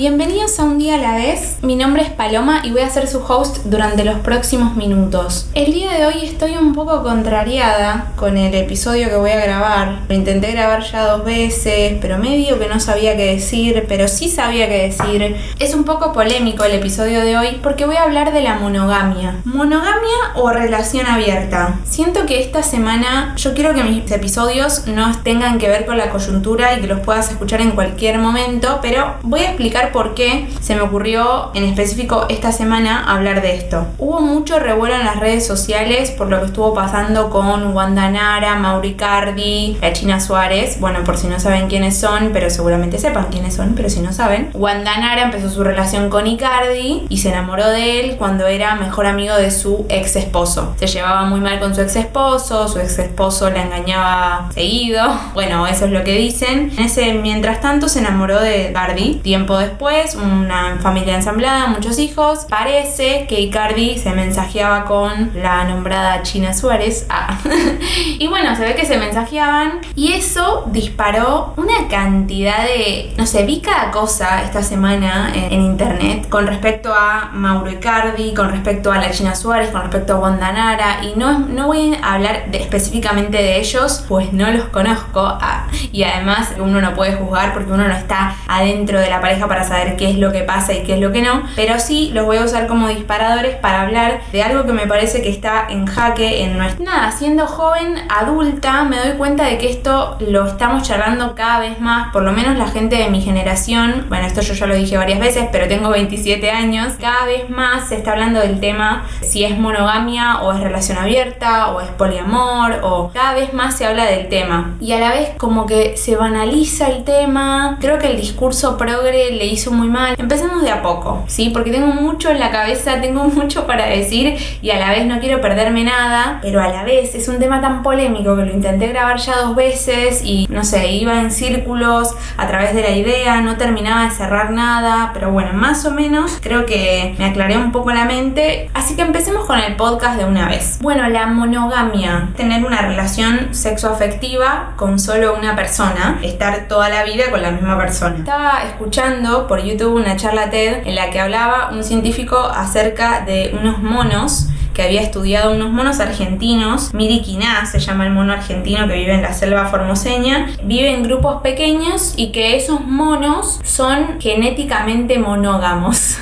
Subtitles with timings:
[0.00, 1.58] bienvenidos a Un Día a la Vez.
[1.60, 5.50] Mi nombre es Paloma y voy a ser su host durante los próximos minutos.
[5.52, 10.00] El día de hoy estoy un poco contrariada con el episodio que voy a grabar.
[10.08, 14.30] Lo intenté grabar ya dos veces, pero medio que no sabía qué decir, pero sí
[14.30, 15.36] sabía qué decir.
[15.58, 19.36] Es un poco polémico el episodio de hoy porque voy a hablar de la monogamia.
[19.44, 21.78] ¿Monogamia o relación abierta?
[21.84, 26.08] Siento que esta semana yo quiero que mis episodios no tengan que ver con la
[26.08, 30.48] coyuntura y que los puedas escuchar en cualquier momento, pero voy a explicar por qué
[30.60, 33.86] se me ocurrió en específico esta semana hablar de esto.
[33.98, 38.56] Hubo mucho revuelo en las redes sociales por lo que estuvo pasando con Wanda Nara,
[38.56, 40.78] Mauricardi, la China Suárez.
[40.80, 44.12] Bueno, por si no saben quiénes son, pero seguramente sepan quiénes son, pero si no
[44.12, 44.50] saben.
[44.54, 49.06] Wanda Nara empezó su relación con Icardi y se enamoró de él cuando era mejor
[49.06, 50.74] amigo de su ex esposo.
[50.78, 55.02] Se llevaba muy mal con su ex esposo, su ex esposo la engañaba seguido.
[55.34, 56.72] Bueno, eso es lo que dicen.
[56.76, 59.20] En ese mientras tanto se enamoró de Icardi.
[59.22, 62.40] Tiempo después, una familia ensamblada, muchos hijos.
[62.50, 67.06] Parece que Icardi se mensajeaba con la nombrada China Suárez.
[67.08, 67.38] Ah.
[68.18, 73.44] y bueno, se ve que se mensajeaban y eso disparó una cantidad de, no sé,
[73.44, 78.98] vi cada cosa esta semana en, internet con respecto a Mauro Icardi, con respecto a
[78.98, 83.38] la China Suárez, con respecto a Wanda Nara y no, no voy a hablar específicamente
[83.38, 87.88] de ellos, pues no los conozco ah, y además uno no puede juzgar porque uno
[87.88, 90.94] no está adentro de la pareja para saber qué es lo que pasa y qué
[90.94, 94.42] es lo que no, pero sí los voy a usar como disparadores para hablar de
[94.42, 96.84] algo que me parece que está en jaque en nuestra...
[96.84, 101.80] Nada, siendo joven, adulta, me doy cuenta de que esto lo estamos charlando cada vez
[101.80, 104.96] más, por lo menos la gente de mi generación, bueno, esto yo ya lo dije
[104.96, 109.44] varias veces, pero tengo 27 años, cada vez más se está hablando del tema si
[109.44, 114.06] es monogamia o es relación abierta o es poliamor o cada vez más se habla
[114.06, 114.74] del tema.
[114.80, 119.30] Y a la vez como que se banaliza el tema, creo que el discurso progre
[119.32, 120.14] le hizo muy mal.
[120.18, 121.50] Empecemos de a poco, ¿sí?
[121.50, 125.20] Porque tengo mucho en la cabeza, tengo mucho para decir y a la vez no
[125.20, 128.88] quiero perderme nada, pero a la vez es un tema tan polémico que lo intenté
[128.88, 133.40] grabar ya dos veces y no sé, iba en círculos a través de la idea,
[133.42, 137.72] no terminaba de cerrar nada, pero bueno, más o menos creo que me aclaré un
[137.72, 138.70] poco la mente.
[138.74, 140.78] Así que empecemos con el podcast de una vez.
[140.80, 147.30] Bueno, la monogamia, tener una relación sexoafectiva con solo una persona, estar toda la vida
[147.30, 148.16] con la misma persona.
[148.16, 153.50] Estaba escuchando por YouTube una charla TED en la que hablaba un científico acerca de
[153.52, 158.94] unos monos que había estudiado unos monos argentinos, Miriquiná se llama el mono argentino que
[158.94, 165.18] vive en la selva formoseña, vive en grupos pequeños y que esos monos son genéticamente
[165.18, 166.18] monógamos.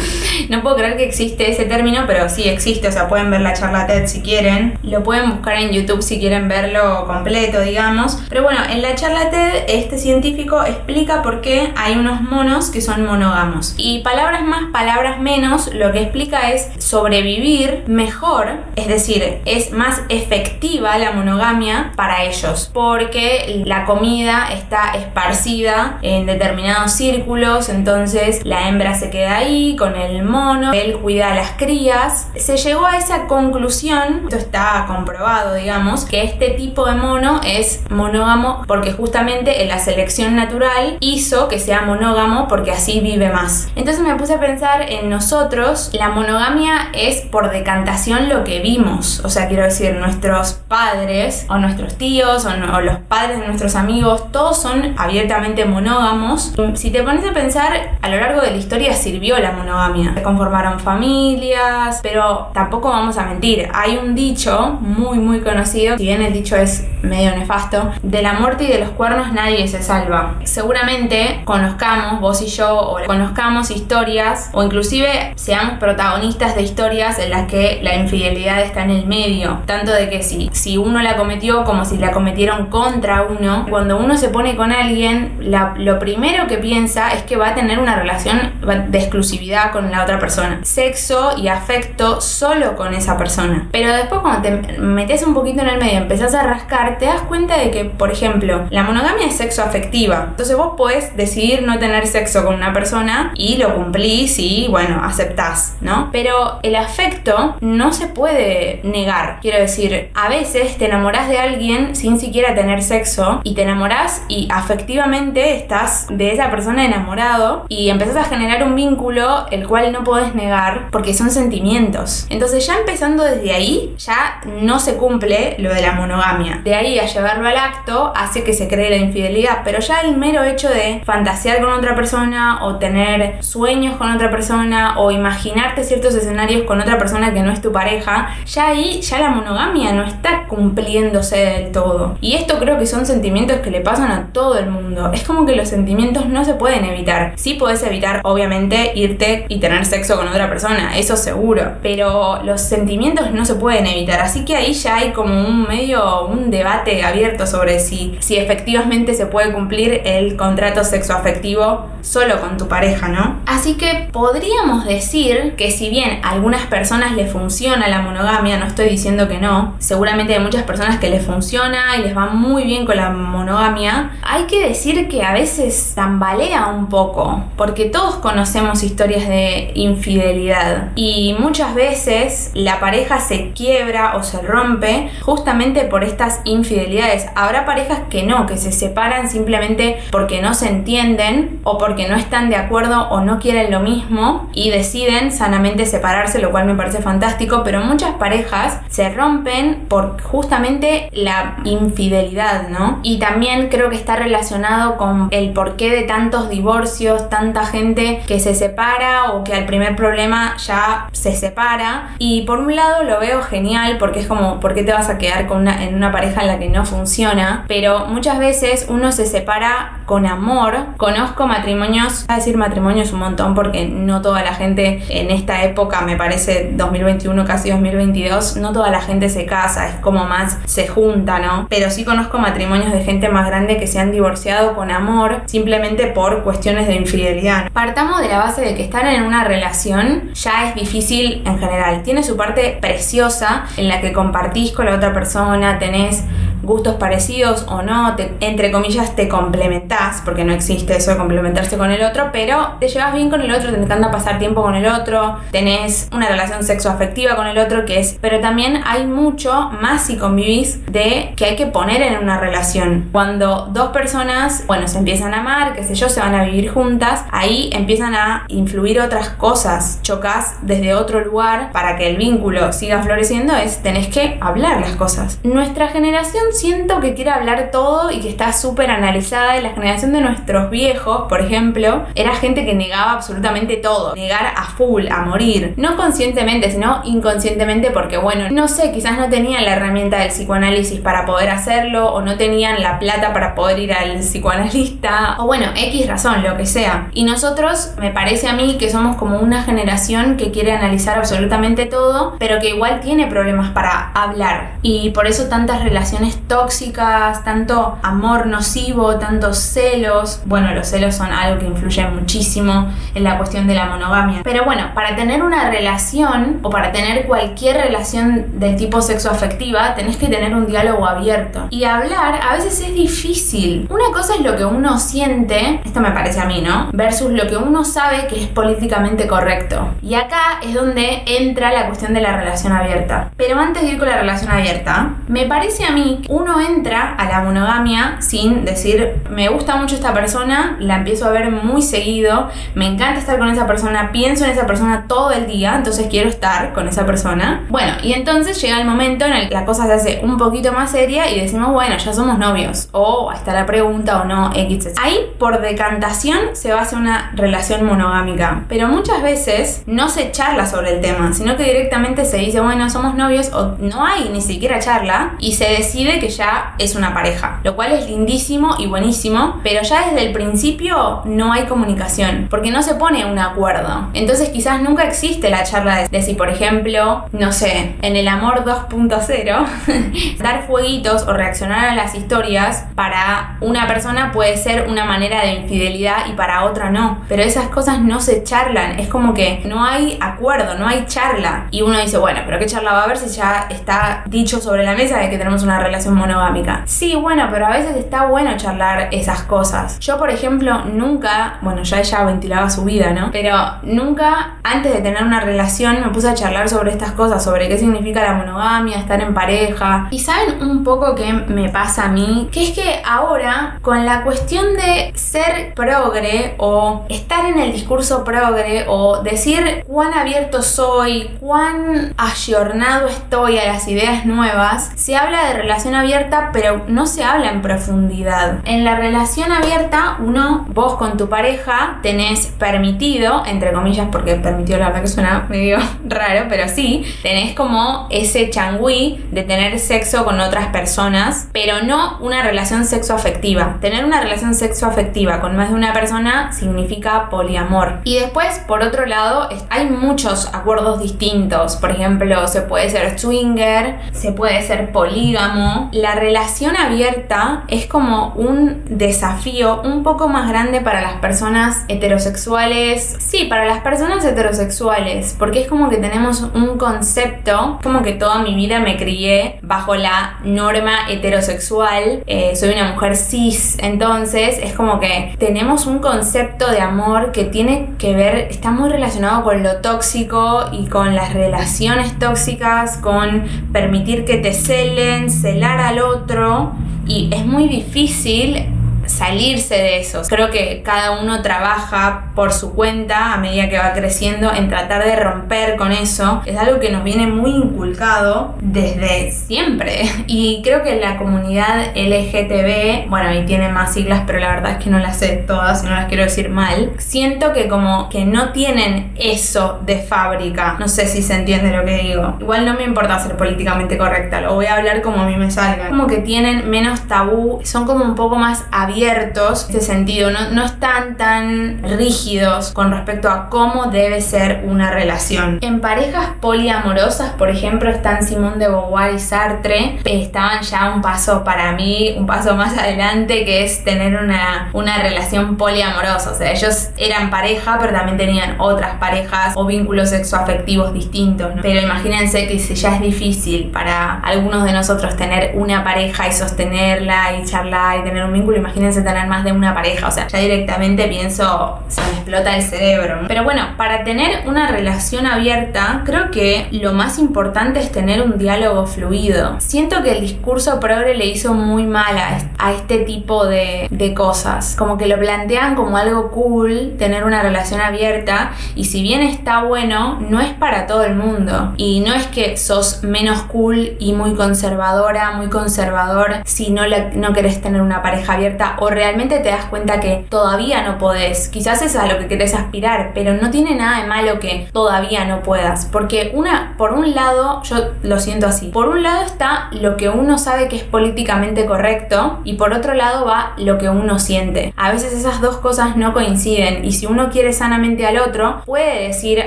[0.48, 3.52] no puedo creer que existe ese término, pero sí existe, o sea, pueden ver la
[3.52, 8.18] charla TED si quieren, lo pueden buscar en YouTube si quieren verlo completo, digamos.
[8.28, 12.80] Pero bueno, en la charla TED este científico explica por qué hay unos monos que
[12.80, 13.74] son monógamos.
[13.76, 20.02] Y palabras más, palabras menos, lo que explica es sobrevivir mejor, es decir, es más
[20.08, 28.68] efectiva la monogamia para ellos, porque la comida está esparcida en determinados círculos, entonces la
[28.68, 32.28] hembra se queda ahí con el mono, él cuida a las crías.
[32.36, 37.82] Se llegó a esa conclusión, esto está comprobado, digamos, que este tipo de mono es
[37.90, 43.68] monógamo porque justamente en la selección natural hizo que sea monógamo porque así vive más.
[43.76, 47.81] Entonces me puse a pensar en nosotros, la monogamia es por decantación
[48.28, 49.20] lo que vimos.
[49.24, 54.30] O sea, quiero decir, nuestros padres o nuestros tíos o, los padres de nuestros amigos,
[54.32, 56.52] todos son abiertamente monógamos.
[56.74, 60.14] Si te pones a pensar, a lo largo de la historia sirvió la monogamia.
[60.14, 63.68] Se conformaron familias, pero tampoco vamos a mentir.
[63.72, 68.34] Hay un dicho muy, muy conocido, si bien el dicho es medio nefasto, de la
[68.34, 70.36] muerte y de los cuernos nadie se salva.
[70.44, 77.30] Seguramente conozcamos, vos y yo, o conozcamos historias, o inclusive seamos protagonistas de historias en
[77.30, 81.16] las que la infidelidad está en el medio, tanto de que si, si uno la
[81.16, 85.38] cometió como si la cometieron contra uno, cuando uno se pone con alguien,
[85.76, 88.52] lo primero que piensa es que va a tener una relación
[88.88, 93.68] de exclusividad con la otra persona, sexo y afecto solo con esa persona.
[93.72, 97.22] Pero después cuando te metes un poquito en el medio, empezás a rascar, te das
[97.22, 100.26] cuenta de que, por ejemplo, la monogamia es sexo afectiva.
[100.30, 105.00] Entonces vos podés decidir no tener sexo con una persona y lo cumplís y, bueno,
[105.04, 106.08] aceptás, ¿no?
[106.12, 109.38] Pero el afecto no se puede negar.
[109.40, 114.24] Quiero decir, a veces te enamoras de alguien sin siquiera tener sexo y te enamoras
[114.28, 119.92] y afectivamente estás de esa persona enamorado y empezás a generar un vínculo el cual
[119.92, 122.26] no podés negar porque son sentimientos.
[122.30, 126.60] Entonces ya empezando desde ahí, ya no se cumple lo de la monogamia.
[126.64, 130.16] De ahí a llevarlo al acto hace que se cree la infidelidad, pero ya el
[130.16, 135.84] mero hecho de fantasear con otra persona o tener sueños con otra persona o imaginarte
[135.84, 139.92] ciertos escenarios con otra persona que no es tu pareja, ya ahí ya la monogamia
[139.92, 142.16] no está cumpliéndose del todo.
[142.20, 145.10] Y esto creo que son sentimientos que le pasan a todo el mundo.
[145.12, 147.32] Es como que los sentimientos no se pueden evitar.
[147.36, 152.60] Sí puedes evitar, obviamente, irte y tener sexo con otra persona, eso seguro, pero los
[152.60, 154.20] sentimientos no se pueden evitar.
[154.20, 159.14] Así que ahí ya hay como un medio, un debate abierto sobre si, si efectivamente
[159.14, 163.40] se puede cumplir el contrato sexoafectivo solo con tu pareja, ¿no?
[163.46, 167.41] Así que podríamos decir que si bien a algunas personas les funciona
[167.88, 172.02] la monogamia, no estoy diciendo que no, seguramente hay muchas personas que les funciona y
[172.02, 176.88] les va muy bien con la monogamia, hay que decir que a veces tambalea un
[176.88, 184.22] poco, porque todos conocemos historias de infidelidad y muchas veces la pareja se quiebra o
[184.22, 187.26] se rompe justamente por estas infidelidades.
[187.34, 192.16] Habrá parejas que no, que se separan simplemente porque no se entienden o porque no
[192.16, 196.74] están de acuerdo o no quieren lo mismo y deciden sanamente separarse, lo cual me
[196.74, 197.31] parece fantástico,
[197.64, 203.00] pero muchas parejas se rompen por justamente la infidelidad, ¿no?
[203.02, 208.40] Y también creo que está relacionado con el porqué de tantos divorcios, tanta gente que
[208.40, 212.14] se separa o que al primer problema ya se separa.
[212.18, 215.18] Y por un lado lo veo genial porque es como, ¿por qué te vas a
[215.18, 217.64] quedar con una, en una pareja en la que no funciona?
[217.68, 220.76] Pero muchas veces uno se separa con amor.
[220.96, 226.02] Conozco matrimonios, a decir matrimonios un montón porque no toda la gente en esta época,
[226.02, 230.88] me parece 2021, casi 2022, no toda la gente se casa, es como más se
[230.88, 231.66] junta, ¿no?
[231.68, 236.06] Pero sí conozco matrimonios de gente más grande que se han divorciado con amor simplemente
[236.06, 237.70] por cuestiones de infidelidad.
[237.72, 242.02] Partamos de la base de que estar en una relación ya es difícil en general.
[242.02, 246.24] Tiene su parte preciosa en la que compartís con la otra persona, tenés
[246.62, 251.90] gustos parecidos o no, entre comillas te complementás, porque no existe eso de complementarse con
[251.90, 254.86] el otro, pero te llevas bien con el otro, te encanta pasar tiempo con el
[254.86, 260.02] otro, tenés una relación sexoafectiva con el otro que es, pero también hay mucho más
[260.02, 263.08] si convivís de que hay que poner en una relación.
[263.12, 266.70] Cuando dos personas, bueno, se empiezan a amar, qué sé yo, se van a vivir
[266.70, 272.72] juntas, ahí empiezan a influir otras cosas, chocas desde otro lugar para que el vínculo
[272.72, 275.38] siga floreciendo, es tenés que hablar las cosas.
[275.42, 279.58] Nuestra generación siento que quiere hablar todo y que está súper analizada.
[279.58, 284.14] Y la generación de nuestros viejos, por ejemplo, era gente que negaba absolutamente todo.
[284.14, 285.74] Negar a full, a morir.
[285.76, 291.00] No conscientemente, sino inconscientemente porque, bueno, no sé, quizás no tenían la herramienta del psicoanálisis
[291.00, 295.66] para poder hacerlo o no tenían la plata para poder ir al psicoanalista o bueno,
[295.74, 297.08] X razón, lo que sea.
[297.12, 301.86] Y nosotros, me parece a mí que somos como una generación que quiere analizar absolutamente
[301.86, 304.76] todo, pero que igual tiene problemas para hablar.
[304.82, 310.40] Y por eso tantas relaciones tóxicas, tanto amor nocivo, tantos celos.
[310.44, 314.40] Bueno, los celos son algo que influye muchísimo en la cuestión de la monogamia.
[314.44, 320.16] Pero bueno, para tener una relación o para tener cualquier relación del tipo sexoafectiva, tenés
[320.16, 321.66] que tener un diálogo abierto.
[321.70, 323.86] Y hablar a veces es difícil.
[323.90, 326.90] Una cosa es lo que uno siente, esto me parece a mí, ¿no?
[326.92, 329.88] Versus lo que uno sabe que es políticamente correcto.
[330.02, 333.30] Y acá es donde entra la cuestión de la relación abierta.
[333.36, 337.28] Pero antes de ir con la relación abierta, me parece a mí uno entra a
[337.28, 342.48] la monogamia sin decir, me gusta mucho esta persona, la empiezo a ver muy seguido,
[342.74, 346.28] me encanta estar con esa persona, pienso en esa persona todo el día, entonces quiero
[346.28, 347.64] estar con esa persona.
[347.68, 350.72] Bueno, y entonces llega el momento en el que la cosa se hace un poquito
[350.72, 354.88] más seria y decimos, bueno, ya somos novios, o está la pregunta o no, X.
[355.02, 360.30] Ahí, por decantación, se va a hacer una relación monogámica, pero muchas veces no se
[360.30, 364.28] charla sobre el tema, sino que directamente se dice, bueno, somos novios, o no hay
[364.28, 368.76] ni siquiera charla, y se decide que ya es una pareja, lo cual es lindísimo
[368.78, 373.38] y buenísimo, pero ya desde el principio no hay comunicación, porque no se pone un
[373.38, 374.08] acuerdo.
[374.14, 378.64] Entonces quizás nunca existe la charla de, si, por ejemplo, no sé, en el amor
[378.64, 385.42] 2.0, dar fueguitos o reaccionar a las historias para una persona puede ser una manera
[385.42, 389.62] de infidelidad y para otra no, pero esas cosas no se charlan, es como que
[389.64, 391.66] no hay acuerdo, no hay charla.
[391.70, 394.84] Y uno dice, bueno, pero ¿qué charla va a haber si ya está dicho sobre
[394.84, 396.82] la mesa de que tenemos una relación monogámica.
[396.86, 399.98] Sí, bueno, pero a veces está bueno charlar esas cosas.
[400.00, 403.30] Yo, por ejemplo, nunca, bueno, ya ella ventilaba su vida, ¿no?
[403.32, 407.68] Pero nunca, antes de tener una relación, me puse a charlar sobre estas cosas, sobre
[407.68, 410.08] qué significa la monogamia, estar en pareja.
[410.10, 414.22] Y saben un poco qué me pasa a mí, que es que ahora, con la
[414.22, 421.30] cuestión de ser progre o estar en el discurso progre o decir cuán abierto soy,
[421.40, 425.54] cuán ayornado estoy a las ideas nuevas, se habla de
[425.94, 428.60] abierta, pero no se habla en profundidad.
[428.64, 434.78] En la relación abierta, uno, vos con tu pareja, tenés permitido, entre comillas, porque permitido
[434.78, 440.24] la verdad que suena medio raro, pero sí, tenés como ese changüí de tener sexo
[440.24, 443.78] con otras personas, pero no una relación sexoafectiva.
[443.80, 448.00] Tener una relación sexoafectiva con más de una persona significa poliamor.
[448.04, 451.76] Y después, por otro lado, hay muchos acuerdos distintos.
[451.76, 455.81] Por ejemplo, se puede ser swinger, se puede ser polígamo.
[455.92, 463.16] La relación abierta es como un desafío un poco más grande para las personas heterosexuales.
[463.18, 468.42] Sí, para las personas heterosexuales, porque es como que tenemos un concepto, como que toda
[468.42, 472.22] mi vida me crié bajo la norma heterosexual.
[472.26, 477.44] Eh, soy una mujer cis, entonces es como que tenemos un concepto de amor que
[477.44, 483.44] tiene que ver, está muy relacionado con lo tóxico y con las relaciones tóxicas, con
[483.72, 486.72] permitir que te celen, celar al otro.
[487.06, 488.66] Y es muy difícil
[489.06, 490.22] salirse de eso.
[490.28, 495.04] Creo que cada uno trabaja por su cuenta a medida que va creciendo en tratar
[495.04, 496.42] de romper con eso.
[496.46, 500.02] Es algo que nos viene muy inculcado desde siempre.
[500.26, 504.84] Y creo que la comunidad LGTB, bueno, ahí tiene más siglas, pero la verdad es
[504.84, 506.92] que no las sé todas y no las quiero decir mal.
[506.98, 510.76] Siento que como que no tienen eso de fábrica.
[510.78, 512.36] No sé si se entiende lo que digo.
[512.40, 515.50] Igual no me importa ser políticamente correcta, lo voy a hablar como a mí me
[515.50, 515.88] salga.
[515.88, 520.30] Como que tienen menos tabú, son como un poco más abiertos abiertos en este sentido,
[520.30, 525.58] no, no están tan rígidos con respecto a cómo debe ser una relación.
[525.62, 531.42] En parejas poliamorosas, por ejemplo, están Simón de Beauvoir y Sartre, estaban ya un paso
[531.42, 536.32] para mí, un paso más adelante, que es tener una, una relación poliamorosa.
[536.32, 541.50] O sea, ellos eran pareja, pero también tenían otras parejas o vínculos sexoafectivos distintos.
[541.62, 546.32] Pero imagínense que si ya es difícil para algunos de nosotros tener una pareja y
[546.32, 550.26] sostenerla y charlar y tener un vínculo, imagínense tener más de una pareja, o sea,
[550.28, 553.20] ya directamente pienso, se me explota el cerebro.
[553.28, 558.38] Pero bueno, para tener una relación abierta, creo que lo más importante es tener un
[558.38, 559.56] diálogo fluido.
[559.60, 564.76] Siento que el discurso progre le hizo muy mal a, este tipo de, de cosas,
[564.78, 569.62] como que lo plantean como algo cool, tener una relación abierta, y si bien está
[569.62, 571.74] bueno, no es para todo el mundo.
[571.76, 576.82] Y no es que sos menos cool y muy conservadora, muy conservador si no,
[577.14, 581.48] no querés tener una pareja abierta o realmente te das cuenta que todavía no podés.
[581.48, 585.24] Quizás es a lo que querés aspirar, pero no tiene nada de malo que todavía
[585.24, 585.86] no puedas.
[585.86, 588.68] Porque una, por un lado, yo lo siento así.
[588.68, 592.94] Por un lado está lo que uno sabe que es políticamente correcto y por otro
[592.94, 594.72] lado va lo que uno siente.
[594.76, 599.08] A veces esas dos cosas no coinciden y si uno quiere sanamente al otro, puede
[599.08, 599.44] decir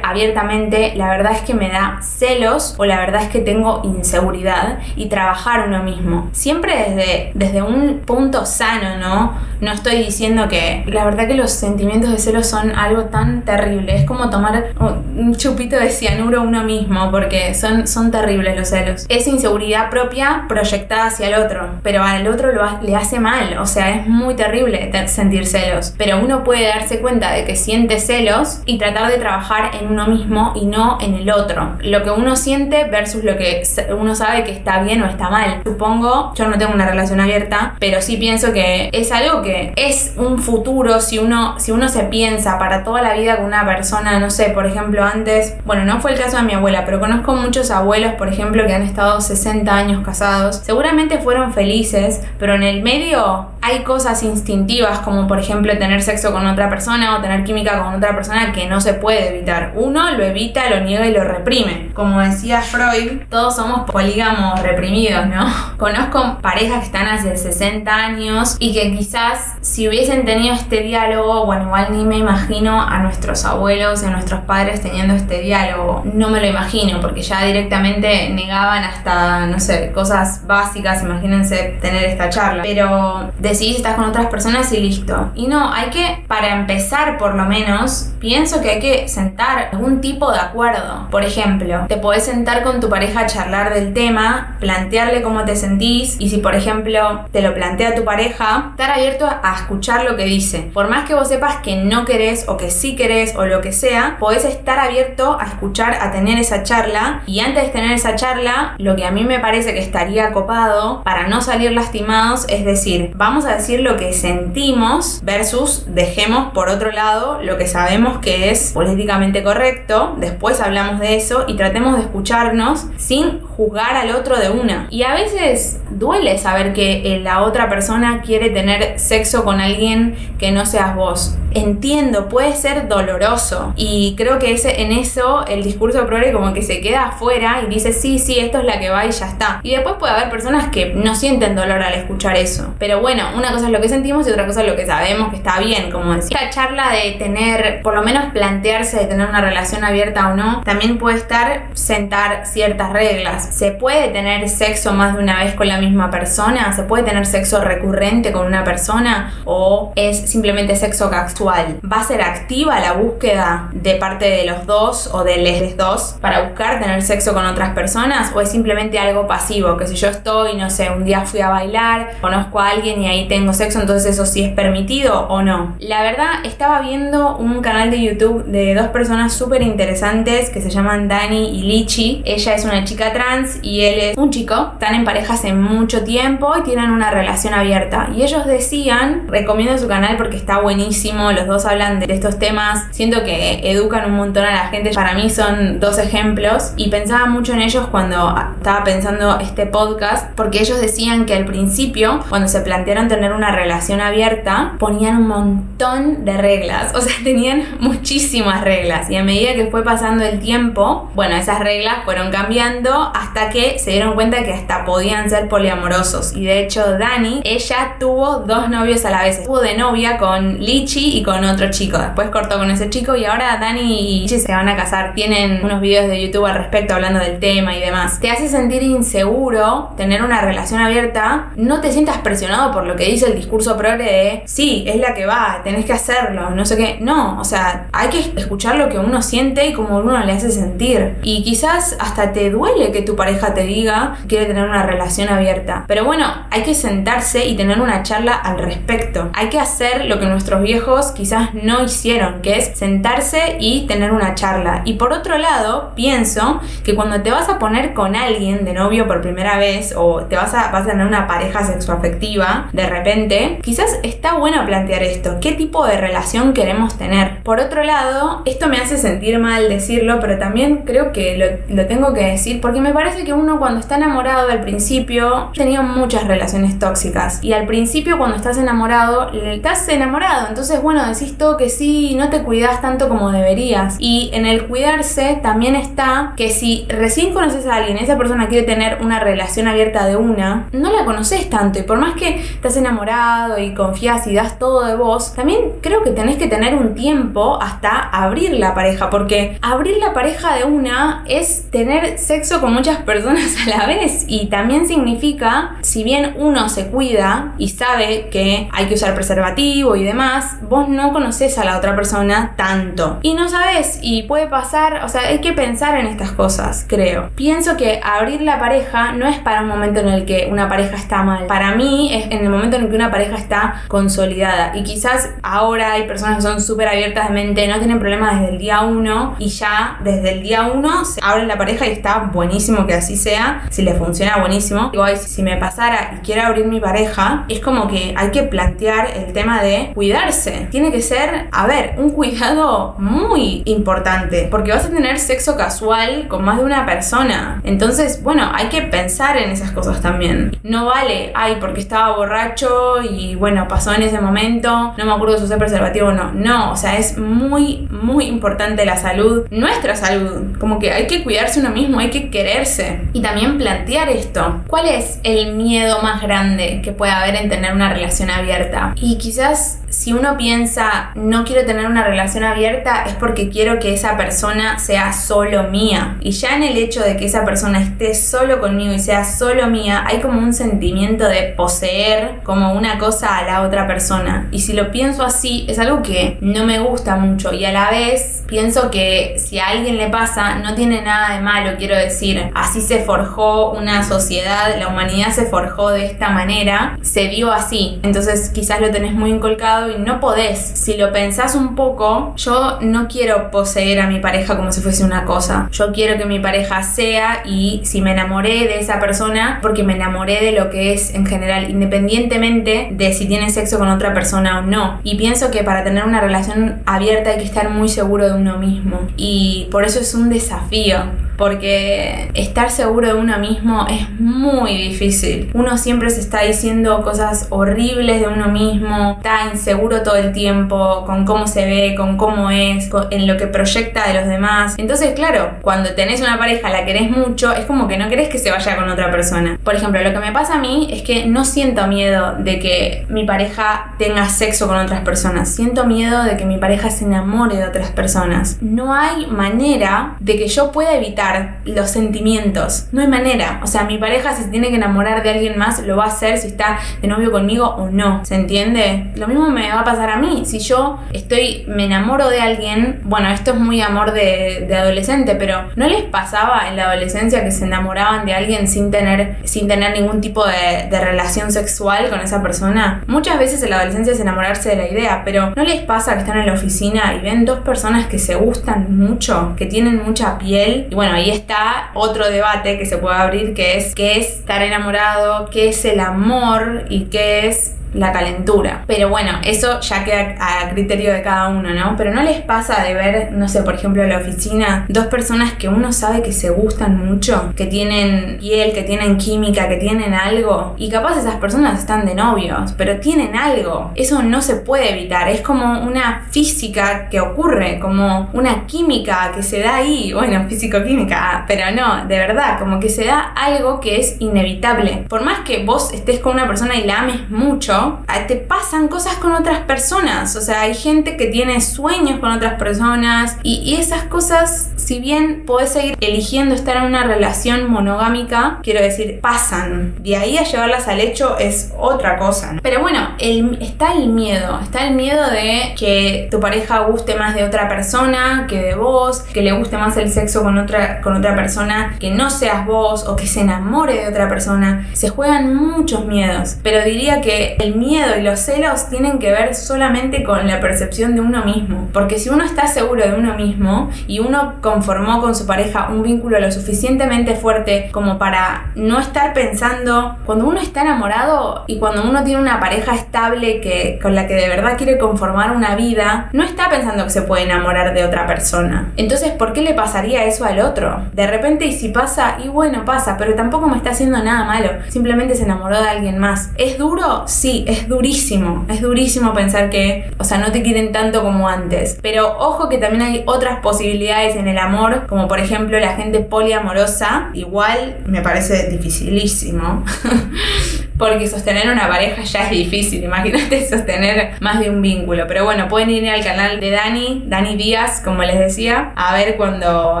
[0.02, 4.78] abiertamente, la verdad es que me da celos o la verdad es que tengo inseguridad
[4.96, 6.28] y trabajar uno mismo.
[6.32, 9.11] Siempre desde, desde un punto sano, ¿no?
[9.60, 9.72] ¿No?
[9.72, 13.96] estoy diciendo que la verdad que los sentimientos de celos son algo tan terrible.
[13.96, 19.06] Es como tomar un chupito de cianuro uno mismo, porque son, son terribles los celos.
[19.08, 22.50] Es inseguridad propia proyectada hacia el otro, pero al otro
[22.82, 23.58] le hace mal.
[23.58, 25.94] O sea, es muy terrible sentir celos.
[25.96, 30.06] Pero uno puede darse cuenta de que siente celos y tratar de trabajar en uno
[30.06, 31.76] mismo y no en el otro.
[31.80, 33.62] Lo que uno siente versus lo que
[33.98, 35.60] uno sabe que está bien o está mal.
[35.64, 40.12] Supongo, yo no tengo una relación abierta, pero sí pienso que es algo que es
[40.16, 44.18] un futuro si uno, si uno se piensa para toda la vida con una persona,
[44.20, 47.34] no sé, por ejemplo, antes, bueno, no fue el caso de mi abuela, pero conozco
[47.34, 50.60] muchos abuelos, por ejemplo, que han estado 60 años casados.
[50.64, 56.32] Seguramente fueron felices, pero en el medio hay cosas instintivas como por ejemplo tener sexo
[56.32, 59.72] con otra persona o tener química con otra persona que no se puede evitar.
[59.76, 61.90] Uno lo evita, lo niega y lo reprime.
[61.94, 65.46] Como decía Freud, todos somos polígamos reprimidos, ¿no?
[65.78, 71.46] Conozco parejas que están hace 60 años y que quizás si hubiesen tenido este diálogo,
[71.46, 76.02] bueno, igual ni me imagino a nuestros abuelos y a nuestros padres teniendo este diálogo.
[76.12, 82.04] No me lo imagino porque ya directamente negaban hasta, no sé, cosas básicas, imagínense tener
[82.04, 82.64] esta charla.
[82.64, 85.30] Pero decidís estás con otras personas y listo.
[85.34, 90.00] Y no, hay que, para empezar por lo menos, pienso que hay que sentar algún
[90.00, 91.08] tipo de acuerdo.
[91.10, 95.56] Por ejemplo, te podés sentar con tu pareja a charlar del tema, plantearle cómo te
[95.56, 100.16] sentís y si por ejemplo te lo plantea tu pareja, estar abierto a escuchar lo
[100.16, 100.70] que dice.
[100.72, 103.72] Por más que vos sepas que no querés o que sí querés o lo que
[103.72, 108.16] sea, podés estar abierto a escuchar, a tener esa charla y antes de tener esa
[108.16, 112.64] charla, lo que a mí me parece que estaría copado para no salir lastimados es
[112.64, 118.18] decir, vamos a decir lo que sentimos versus dejemos por otro lado lo que sabemos
[118.18, 124.14] que es políticamente correcto, después hablamos de eso y tratemos de escucharnos sin juzgar al
[124.14, 124.86] otro de una.
[124.90, 130.16] Y a veces duele saber que eh, la otra persona quiere tener sexo con alguien
[130.38, 131.36] que no seas vos.
[131.54, 133.74] Entiendo, puede ser doloroso.
[133.76, 137.70] Y creo que ese, en eso el discurso progre como que se queda afuera y
[137.70, 139.60] dice, sí, sí, esto es la que va y ya está.
[139.62, 142.74] Y después puede haber personas que no sienten dolor al escuchar eso.
[142.78, 145.30] Pero bueno, una cosa es lo que sentimos y otra cosa es lo que sabemos
[145.30, 146.38] que está bien, como decía.
[146.40, 150.62] La charla de tener, por lo menos plantearse de tener una relación abierta o no,
[150.64, 153.54] también puede estar sentar ciertas reglas.
[153.54, 157.26] Se puede tener sexo más de una vez con la misma persona, se puede tener
[157.26, 161.80] sexo recurrente con una persona o es simplemente sexo casual.
[161.90, 166.16] Va a ser activa la búsqueda de parte de los dos o de les dos
[166.20, 170.08] para buscar tener sexo con otras personas o es simplemente algo pasivo, que si yo
[170.08, 173.80] estoy, no sé, un día fui a bailar, conozco a alguien y ahí tengo sexo,
[173.80, 175.76] entonces eso sí es permitido o no.
[175.78, 180.70] La verdad, estaba viendo un canal de YouTube de dos personas súper interesantes que se
[180.70, 182.22] llaman Dani y Lichi.
[182.24, 184.70] Ella es una chica trans y él es un chico.
[184.74, 188.10] Están en pareja hace mucho tiempo y tienen una relación abierta.
[188.16, 192.86] Y ellos decían, recomiendo su canal porque está buenísimo, los dos hablan de estos temas,
[192.90, 194.90] siento que educan un montón a la gente.
[194.94, 200.30] Para mí son dos ejemplos y pensaba mucho en ellos cuando estaba pensando este podcast
[200.36, 205.28] porque ellos decían que al principio, cuando se plantearon tener una relación abierta, ponían un
[205.28, 209.10] montón de reglas, o sea, tenían muchísimas reglas.
[209.10, 213.78] Y a medida que fue pasando el tiempo, bueno, esas reglas fueron cambiando hasta que
[213.78, 216.34] se dieron cuenta que hasta podían ser poliamorosos.
[216.34, 220.58] Y de hecho Dani, ella tuvo dos novios a la vez, estuvo de novia con
[220.58, 224.38] Lichi y con otro chico, después cortó con ese chico y ahora Dani y Lichi
[224.38, 227.80] se van a casar, tienen unos videos de YouTube al respecto hablando del tema y
[227.80, 228.20] demás.
[228.20, 233.06] Te hace sentir inseguro tener una relación abierta, no te sientas presionado por lo que
[233.06, 236.76] dice el discurso progre de sí, es la que va, tenés que hacerlo, no sé
[236.76, 236.98] qué.
[237.00, 240.50] No, o sea, hay que escuchar lo que uno siente y cómo uno le hace
[240.50, 241.16] sentir.
[241.22, 245.28] Y quizás hasta te duele que tu pareja te diga que quiere tener una relación
[245.28, 245.84] abierta.
[245.86, 249.30] Pero bueno, hay que sentarse y tener una charla al respecto.
[249.34, 254.12] Hay que hacer lo que nuestros viejos quizás no hicieron, que es sentarse y tener
[254.12, 254.82] una charla.
[254.84, 259.06] Y por otro lado, pienso que cuando te vas a poner con alguien de novio
[259.06, 263.58] por primera vez o te vas a, vas a tener una pareja sexoafectiva de repente,
[263.62, 265.38] quizás está bueno plantear esto.
[265.40, 267.42] ¿Qué tipo de relación queremos tener?
[267.42, 272.12] Por otro lado, esto me hace sentir mal decirlo, pero también creo que lo, tengo
[272.14, 276.78] que decir porque me parece que uno cuando está enamorado al principio tenía muchas relaciones
[276.78, 282.14] tóxicas y al principio cuando estás enamorado estás enamorado entonces bueno decís todo que sí
[282.16, 287.34] no te cuidas tanto como deberías y en el cuidarse también está que si recién
[287.34, 291.50] conoces a alguien esa persona quiere tener una relación abierta de una no la conoces
[291.50, 292.42] tanto y por más que
[292.72, 296.74] estás enamorado y confías y das todo de vos también creo que tenés que tener
[296.74, 302.60] un tiempo hasta abrir la pareja porque abrir la pareja de una es tener sexo
[302.60, 307.68] con muchas personas a la vez y también significa si bien uno se cuida y
[307.68, 312.54] sabe que hay que usar preservativo y demás, vos no conoces a la otra persona
[312.56, 313.18] tanto.
[313.22, 317.30] Y no sabes, y puede pasar, o sea, hay que pensar en estas cosas, creo.
[317.34, 320.96] Pienso que abrir la pareja no es para un momento en el que una pareja
[320.96, 321.46] está mal.
[321.46, 324.72] Para mí es en el momento en el que una pareja está consolidada.
[324.74, 328.52] Y quizás ahora hay personas que son súper abiertas de mente, no tienen problemas desde
[328.54, 332.30] el día uno y ya desde el día uno se abren la pareja y está
[332.32, 333.62] buenísimo que así sea.
[333.70, 334.90] Si le funciona, buenísimo.
[334.90, 339.08] Digo, si me pasara y quiero abrir mi pareja, es como que hay que plantear
[339.16, 340.68] el tema de cuidarse.
[340.70, 346.28] Tiene que ser, a ver, un cuidado muy importante, porque vas a tener sexo casual
[346.28, 347.60] con más de una persona.
[347.64, 350.56] Entonces, bueno, hay que pensar en esas cosas también.
[350.62, 352.16] No vale, ay, porque estaba
[352.52, 356.32] borracho y bueno, pasó en ese momento, no me acuerdo si usé preservativo o no.
[356.32, 360.56] No, o sea, es muy, muy importante la salud, nuestra salud.
[360.58, 363.02] Como que hay que cuidarse uno mismo, hay que quererse.
[363.12, 364.62] Y también plantear esto.
[364.66, 368.94] ¿Cuál es el miedo más grande que puede haber en tener una relación abierta?
[368.96, 373.92] Y quizás si uno piensa no quiero tener una relación abierta es porque quiero que
[373.92, 376.16] esa persona sea solo mía.
[376.20, 379.66] Y ya en el hecho de que esa persona esté solo conmigo y sea solo
[379.68, 384.48] mía, hay como un sentimiento de poseer como una cosa a la otra persona.
[384.50, 387.52] Y si lo pienso así, es algo que no me gusta mucho.
[387.52, 391.42] Y a la vez pienso que si a alguien le pasa, no tiene nada de
[391.42, 392.50] malo, quiero decir.
[392.54, 398.00] Así se forjó una sociedad, la humanidad se forjó de esta manera, se vio así.
[398.02, 400.58] Entonces quizás lo tenés muy inculcado enamorado y no podés.
[400.58, 405.04] Si lo pensás un poco, yo no quiero poseer a mi pareja como si fuese
[405.04, 405.68] una cosa.
[405.72, 409.94] Yo quiero que mi pareja sea y si me enamoré de esa persona, porque me
[409.94, 414.60] enamoré de lo que es en general, independientemente de si tiene sexo con otra persona
[414.60, 415.00] o no.
[415.02, 418.58] Y pienso que para tener una relación abierta hay que estar muy seguro de uno
[418.58, 419.00] mismo.
[419.16, 420.98] Y por eso es un desafío
[421.36, 425.50] porque estar seguro de uno mismo es muy difícil.
[425.54, 429.71] Uno siempre se está diciendo cosas horribles de uno mismo, está inseguro
[430.02, 434.14] todo el tiempo con cómo se ve, con cómo es, en lo que proyecta de
[434.14, 434.74] los demás.
[434.78, 438.38] Entonces, claro, cuando tenés una pareja, la querés mucho, es como que no querés que
[438.38, 439.58] se vaya con otra persona.
[439.62, 443.06] Por ejemplo, lo que me pasa a mí es que no siento miedo de que
[443.08, 445.54] mi pareja tenga sexo con otras personas.
[445.54, 448.58] Siento miedo de que mi pareja se enamore de otras personas.
[448.60, 452.86] No hay manera de que yo pueda evitar los sentimientos.
[452.92, 453.60] No hay manera.
[453.62, 456.08] O sea, mi pareja si se tiene que enamorar de alguien más, lo va a
[456.08, 458.24] hacer si está de novio conmigo o no.
[458.24, 459.12] ¿Se entiende?
[459.16, 460.42] Lo mismo me va a pasar a mí.
[460.44, 465.70] Si yo estoy, me enamoro de alguien, bueno, esto es muy amor de, adolescente, pero
[465.76, 469.92] ¿no les pasaba en la adolescencia que se enamoraban de alguien sin tener, sin tener
[469.92, 473.02] ningún tipo de, de relación sexual con esa persona?
[473.06, 476.20] Muchas veces en la adolescencia es enamorarse de la idea, pero ¿no les pasa que
[476.20, 480.38] están en la oficina y ven dos personas que se gustan mucho, que tienen mucha
[480.38, 480.88] piel?
[480.90, 484.62] Y bueno, ahí está otro debate que se puede abrir, que es qué es estar
[484.62, 488.84] enamorado, qué es el amor y qué es la calentura.
[488.86, 491.94] Pero bueno, eso ya queda a criterio de cada uno, ¿no?
[491.96, 495.52] Pero no les pasa de ver, no sé, por ejemplo, en la oficina, dos personas
[495.52, 500.14] que uno sabe que se gustan mucho, que tienen piel, que tienen química, que tienen
[500.14, 503.92] algo, y capaz esas personas están de novios, pero tienen algo.
[503.94, 509.42] Eso no se puede evitar, es como una física que ocurre, como una química que
[509.42, 513.98] se da ahí, bueno, físico-química, pero no, de verdad, como que se da algo que
[513.98, 515.04] es inevitable.
[515.08, 517.81] Por más que vos estés con una persona y la ames mucho,
[518.26, 520.36] te pasan cosas con otras personas.
[520.36, 525.44] O sea, hay gente que tiene sueños con otras personas y, esas cosas, si bien
[525.46, 529.94] podés seguir eligiendo estar en una relación monogámica, quiero decir, pasan.
[530.02, 532.56] De ahí a llevarlas al hecho es otra cosa.
[532.62, 534.60] Pero bueno, está el miedo.
[534.62, 539.20] Está el miedo de que tu pareja guste más de otra persona que de vos,
[539.20, 543.06] que le guste más el sexo con otra, con otra persona que no seas vos
[543.06, 544.88] o que se enamore de otra persona.
[544.92, 546.56] Se juegan muchos miedos.
[546.62, 551.14] Pero diría que el miedo y los celos tienen que ver solamente con la percepción
[551.14, 551.88] de uno mismo.
[551.92, 556.02] Porque si uno está seguro de uno mismo y uno conformó con su pareja un
[556.02, 562.02] vínculo lo suficientemente fuerte como para no estar pensando, cuando uno está enamorado y cuando
[562.02, 566.28] uno tiene una pareja estable que, con la que de verdad quiere conformar una vida,
[566.32, 568.92] no está pensando que se puede enamorar de otra persona.
[568.96, 571.02] Entonces, ¿por qué le pasaría eso al otro?
[571.12, 574.70] De repente, y si pasa, y bueno, pasa, pero tampoco me está haciendo nada malo.
[574.88, 576.50] Simplemente se enamoró de alguien más.
[576.56, 577.24] ¿Es duro?
[577.26, 581.98] Sí, es durísimo, es durísimo pensar que, o sea, no te quieren tanto como antes.
[582.02, 586.20] Pero ojo que también hay otras posibilidades en el amor, como por ejemplo la gente
[586.20, 589.84] poliamorosa, igual me parece dificilísimo.
[590.98, 595.26] porque sostener una pareja ya es difícil, imagínate sostener más de un vínculo.
[595.26, 599.36] Pero bueno, pueden ir al canal de Dani, Dani Díaz, como les decía, a ver
[599.36, 600.00] cuando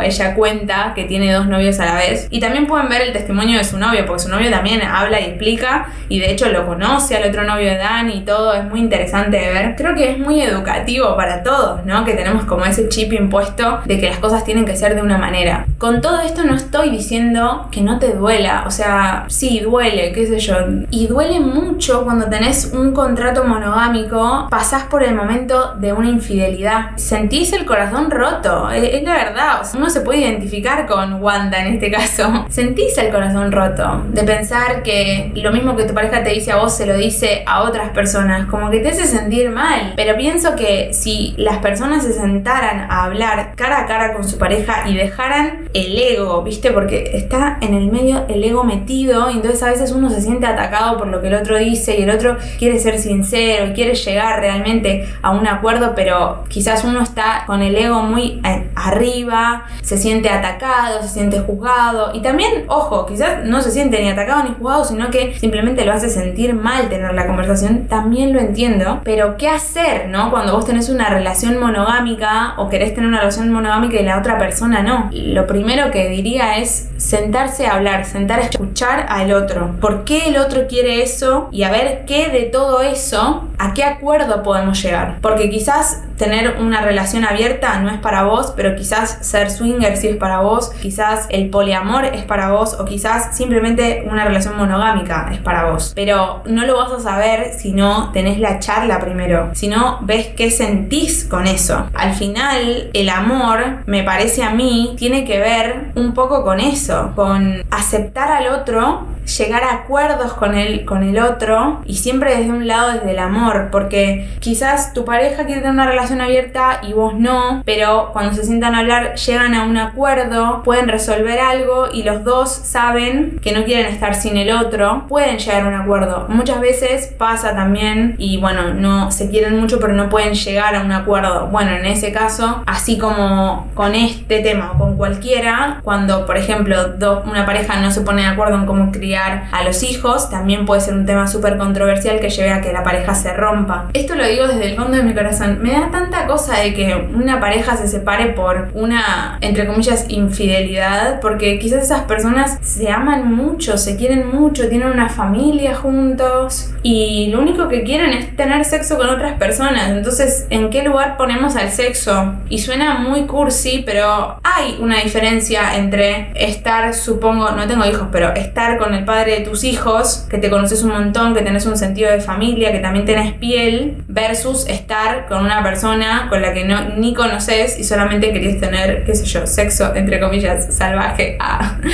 [0.00, 2.28] ella cuenta que tiene dos novios a la vez.
[2.30, 5.24] Y también pueden ver el testimonio de su novio, porque su novio también habla y
[5.24, 8.80] explica, y de hecho lo conoce al otro novio de Dani y todo, es muy
[8.80, 9.74] interesante de ver.
[9.76, 12.04] Creo que es muy educativo para todos, ¿no?
[12.04, 15.18] Que tenemos como ese chip impuesto de que las cosas tienen que ser de una
[15.18, 15.66] manera.
[15.78, 20.26] Con todo esto no estoy diciendo que no te duela, o sea, sí, duele, qué
[20.26, 20.56] sé yo,
[20.90, 26.96] y duele mucho cuando tenés un contrato monogámico, pasás por el momento de una infidelidad.
[26.96, 29.62] Sentís el corazón roto, es, la verdad.
[29.74, 32.46] uno se puede identificar con Wanda en este caso.
[32.50, 36.56] Sentís el corazón roto de pensar que lo mismo que tu pareja te dice a
[36.56, 39.94] vos se lo dice a otras personas, como que te hace sentir mal.
[39.96, 44.38] Pero pienso que si las personas se sentaran a hablar cara a cara con su
[44.38, 46.70] pareja y dejaran el ego, ¿viste?
[46.70, 50.46] Porque está en el medio el ego metido y entonces a veces uno se siente
[50.46, 53.94] atacado por lo que el otro dice y el otro quiere ser sincero y quiere
[53.94, 59.64] llegar realmente a un acuerdo, pero quizás uno está con el ego muy eh, arriba,
[59.82, 64.42] se siente atacado, se siente juzgado y también, ojo, quizás no se siente ni atacado
[64.44, 69.00] ni juzgado, sino que simplemente lo hace sentir mal tener la conversación, también lo entiendo,
[69.04, 70.30] pero ¿qué hacer, no?
[70.30, 74.38] Cuando vos tenés una relación monogámica o querés tener una relación monogámica y la otra
[74.38, 75.10] persona no.
[75.12, 79.72] Lo primero que diría es sentarse a hablar, sentar a escuchar al otro.
[79.80, 83.84] ¿Por qué el otro quiere eso y a ver qué de todo eso, a qué
[83.84, 85.18] acuerdo podemos llegar.
[85.20, 90.08] Porque quizás tener una relación abierta no es para vos, pero quizás ser swinger sí
[90.08, 95.30] es para vos, quizás el poliamor es para vos o quizás simplemente una relación monogámica
[95.32, 95.92] es para vos.
[95.94, 100.28] Pero no lo vas a saber si no tenés la charla primero, si no ves
[100.36, 101.86] qué sentís con eso.
[101.94, 107.12] Al final, el amor, me parece a mí, tiene que ver un poco con eso,
[107.14, 112.50] con aceptar al otro llegar a acuerdos con el, con el otro y siempre desde
[112.50, 116.92] un lado desde el amor, porque quizás tu pareja quiere tener una relación abierta y
[116.92, 121.88] vos no, pero cuando se sientan a hablar llegan a un acuerdo, pueden resolver algo
[121.92, 125.74] y los dos saben que no quieren estar sin el otro, pueden llegar a un
[125.74, 126.26] acuerdo.
[126.28, 130.82] Muchas veces pasa también y bueno, no se quieren mucho pero no pueden llegar a
[130.82, 131.46] un acuerdo.
[131.48, 136.94] Bueno, en ese caso, así como con este tema o con cualquiera, cuando por ejemplo
[137.24, 140.80] una pareja no se pone de acuerdo en cómo criar a los hijos, también puede
[140.80, 143.88] ser un tema súper controversial que lleve a que la pareja se rompa.
[143.92, 145.58] Esto lo digo desde el fondo de mi corazón.
[145.62, 151.20] Me da tanta cosa de que una pareja se separe por una, entre comillas, infidelidad,
[151.20, 157.28] porque quizás esas personas se aman mucho, se quieren mucho, tienen una familia juntos y
[157.30, 159.90] lo único que quieren es tener sexo con otras personas.
[159.90, 162.34] Entonces, ¿en qué lugar ponemos al sexo?
[162.48, 168.34] Y suena muy cursi, pero hay una diferencia entre estar, supongo, no tengo hijos, pero
[168.34, 171.76] estar con el padre de tus hijos, que te conoces un montón, que tenés un
[171.76, 176.64] sentido de familia, que también tenés piel, versus estar con una persona con la que
[176.64, 181.36] no, ni conoces y solamente querías tener, qué sé yo, sexo, entre comillas, salvaje.
[181.40, 181.78] Ah.